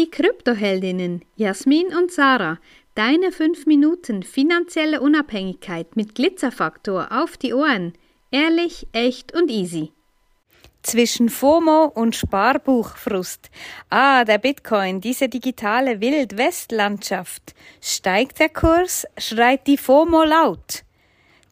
[0.00, 2.58] Die Kryptoheldinnen Jasmin und Sarah.
[2.94, 7.92] Deine 5 Minuten finanzielle Unabhängigkeit mit Glitzerfaktor auf die Ohren.
[8.30, 9.92] Ehrlich, echt und easy.
[10.82, 13.50] Zwischen FOMO und Sparbuchfrust.
[13.90, 17.54] Ah, der Bitcoin, diese digitale Wildwestlandschaft.
[17.82, 20.82] Steigt der Kurs, schreit die FOMO laut.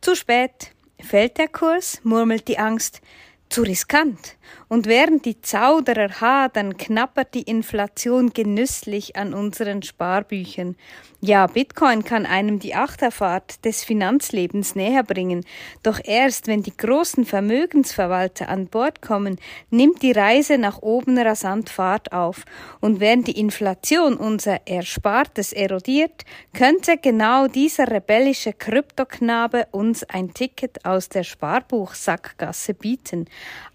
[0.01, 0.71] Zu spät.
[0.99, 3.03] Fällt der Kurs, murmelt die Angst.
[3.49, 4.37] Zu riskant.
[4.69, 10.77] Und während die Zauderer hadern, knappert die Inflation genüsslich an unseren Sparbüchern.
[11.21, 15.45] Ja, Bitcoin kann einem die Achterfahrt des Finanzlebens näher bringen,
[15.83, 19.37] doch erst wenn die großen Vermögensverwalter an Bord kommen,
[19.71, 22.45] nimmt die Reise nach oben rasant Fahrt auf.
[22.81, 30.85] Und während die Inflation unser Erspartes erodiert, könnte genau dieser rebellische Kryptoknabe uns ein Ticket
[30.85, 33.27] aus der Sparbuchsackgasse bieten.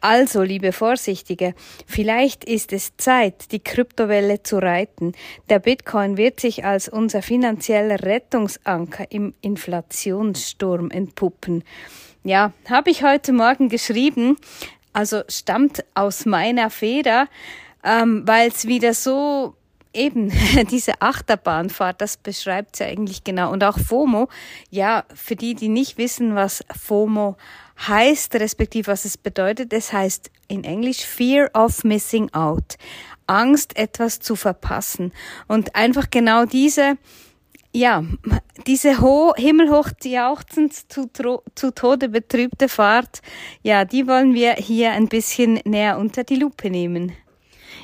[0.01, 1.53] Also, liebe Vorsichtige,
[1.87, 5.13] vielleicht ist es Zeit, die Kryptowelle zu reiten.
[5.49, 11.63] Der Bitcoin wird sich als unser finanzieller Rettungsanker im Inflationssturm entpuppen.
[12.23, 14.37] Ja, habe ich heute Morgen geschrieben,
[14.93, 17.27] also stammt aus meiner Feder,
[17.83, 19.55] ähm, weil es wieder so
[19.93, 20.31] eben
[20.71, 23.51] diese Achterbahnfahrt, das beschreibt ja eigentlich genau.
[23.51, 24.29] Und auch FOMO,
[24.69, 27.37] ja, für die, die nicht wissen, was FOMO
[27.87, 32.77] heißt, respektive was es bedeutet, es heißt in Englisch Fear of Missing Out.
[33.27, 35.13] Angst, etwas zu verpassen.
[35.47, 36.97] Und einfach genau diese,
[37.73, 38.03] ja,
[38.67, 41.09] diese ho himmelhoch jauchzend zu,
[41.55, 43.21] zu Tode betrübte Fahrt,
[43.61, 47.13] ja, die wollen wir hier ein bisschen näher unter die Lupe nehmen.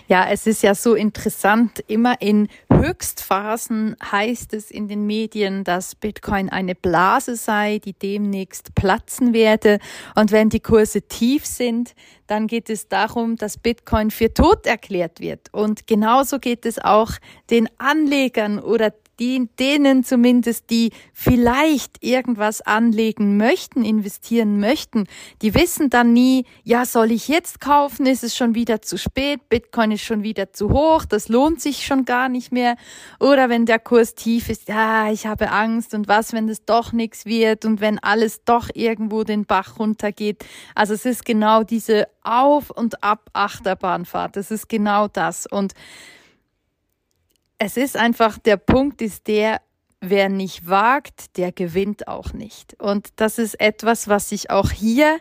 [0.10, 1.84] Ja, es ist ja so interessant.
[1.86, 8.74] Immer in Höchstphasen heißt es in den Medien, dass Bitcoin eine Blase sei, die demnächst
[8.74, 9.78] platzen werde.
[10.16, 11.94] Und wenn die Kurse tief sind,
[12.26, 15.54] dann geht es darum, dass Bitcoin für tot erklärt wird.
[15.54, 17.12] Und genauso geht es auch
[17.52, 25.06] den Anlegern oder die, denen zumindest, die vielleicht irgendwas anlegen möchten, investieren möchten,
[25.42, 28.06] die wissen dann nie, ja, soll ich jetzt kaufen?
[28.06, 29.50] Ist es schon wieder zu spät?
[29.50, 31.06] Bitcoin ist schon wieder zu hoch.
[31.06, 32.76] Das lohnt sich schon gar nicht mehr.
[33.20, 35.94] Oder wenn der Kurs tief ist, ja, ich habe Angst.
[35.94, 37.66] Und was, wenn es doch nichts wird?
[37.66, 40.46] Und wenn alles doch irgendwo den Bach runtergeht?
[40.76, 44.36] Also es ist genau diese Auf- und Ab-Achterbahnfahrt.
[44.36, 45.46] Das ist genau das.
[45.46, 45.74] Und
[47.60, 49.62] es ist einfach, der Punkt ist der,
[50.02, 52.82] wer nicht wagt, der gewinnt auch nicht.
[52.82, 55.20] Und das ist etwas, was sich auch hier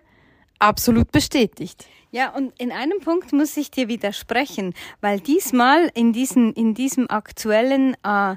[0.60, 1.86] absolut bestätigt.
[2.10, 7.10] Ja, und in einem Punkt muss ich dir widersprechen, weil diesmal in diesem, in diesem
[7.10, 8.36] aktuellen äh,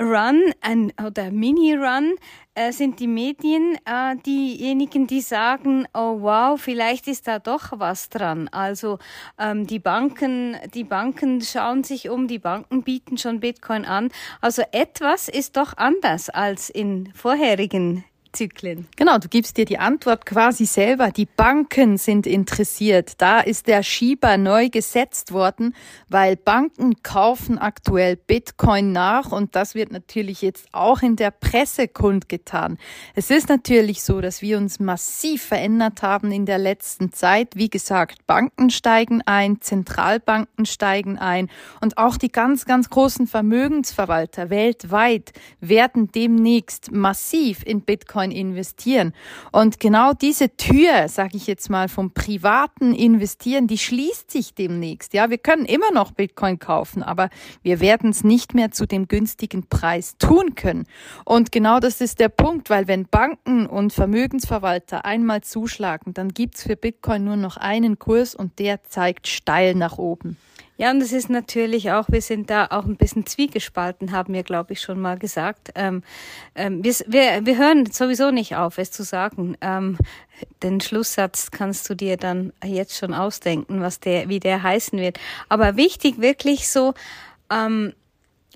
[0.00, 2.14] Run ein, oder Mini-Run
[2.54, 8.08] äh, sind die Medien äh, diejenigen, die sagen, oh wow, vielleicht ist da doch was
[8.08, 8.48] dran.
[8.48, 8.98] Also
[9.38, 14.08] ähm, die Banken, die Banken schauen sich um, die Banken bieten schon Bitcoin an.
[14.40, 18.86] Also etwas ist doch anders als in vorherigen Zyklen.
[18.96, 21.10] Genau, du gibst dir die Antwort quasi selber.
[21.10, 23.14] Die Banken sind interessiert.
[23.18, 25.74] Da ist der Schieber neu gesetzt worden,
[26.08, 31.88] weil Banken kaufen aktuell Bitcoin nach und das wird natürlich jetzt auch in der Presse
[31.88, 32.78] kundgetan.
[33.14, 37.56] Es ist natürlich so, dass wir uns massiv verändert haben in der letzten Zeit.
[37.56, 44.50] Wie gesagt, Banken steigen ein, Zentralbanken steigen ein und auch die ganz, ganz großen Vermögensverwalter
[44.50, 49.12] weltweit werden demnächst massiv in Bitcoin Bitcoin investieren.
[49.52, 55.14] Und genau diese Tür, sage ich jetzt mal, vom privaten Investieren, die schließt sich demnächst.
[55.14, 57.30] Ja, wir können immer noch Bitcoin kaufen, aber
[57.62, 60.86] wir werden es nicht mehr zu dem günstigen Preis tun können.
[61.24, 66.62] Und genau das ist der Punkt, weil wenn Banken und Vermögensverwalter einmal zuschlagen, dann gibt's
[66.62, 70.36] für Bitcoin nur noch einen Kurs und der zeigt steil nach oben.
[70.80, 74.42] Ja, und es ist natürlich auch, wir sind da auch ein bisschen zwiegespalten, haben wir,
[74.42, 75.72] glaube ich, schon mal gesagt.
[75.74, 76.02] Ähm,
[76.54, 79.58] ähm, wir, wir, wir hören sowieso nicht auf, es zu sagen.
[79.60, 79.98] Ähm,
[80.62, 85.20] den Schlusssatz kannst du dir dann jetzt schon ausdenken, was der, wie der heißen wird.
[85.50, 86.94] Aber wichtig wirklich so,
[87.50, 87.92] ähm,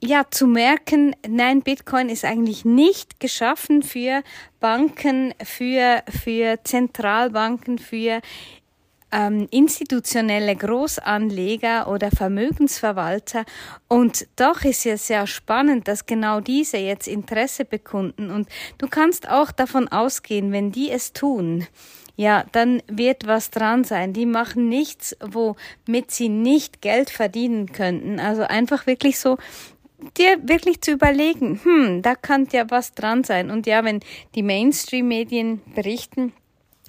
[0.01, 4.23] ja, zu merken, nein, Bitcoin ist eigentlich nicht geschaffen für
[4.61, 8.23] Banken, für, für Zentralbanken, für
[9.15, 13.45] ähm, institutionelle Großanleger oder Vermögensverwalter.
[13.89, 18.31] Und doch ist es sehr spannend, dass genau diese jetzt Interesse bekunden.
[18.31, 21.67] Und du kannst auch davon ausgehen, wenn die es tun,
[22.17, 24.13] ja, dann wird was dran sein.
[24.13, 28.21] Die machen nichts, womit sie nicht Geld verdienen könnten.
[28.21, 29.37] Also einfach wirklich so
[30.17, 33.51] dir wirklich zu überlegen, hm, da kann ja was dran sein.
[33.51, 34.01] Und ja, wenn
[34.35, 36.33] die Mainstream-Medien berichten,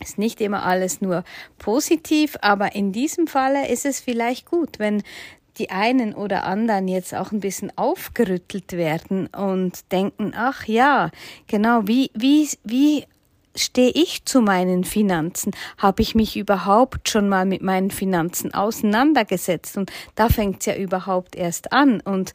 [0.01, 1.23] ist nicht immer alles nur
[1.57, 5.03] positiv, aber in diesem Falle ist es vielleicht gut, wenn
[5.57, 11.11] die einen oder anderen jetzt auch ein bisschen aufgerüttelt werden und denken, ach ja,
[11.47, 13.05] genau, wie, wie, wie
[13.55, 15.53] stehe ich zu meinen Finanzen?
[15.77, 19.77] Habe ich mich überhaupt schon mal mit meinen Finanzen auseinandergesetzt?
[19.77, 22.01] Und da fängt's ja überhaupt erst an.
[22.01, 22.33] Und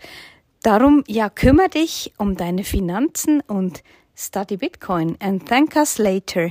[0.62, 3.82] darum, ja, kümmere dich um deine Finanzen und
[4.16, 6.50] study Bitcoin and thank us later.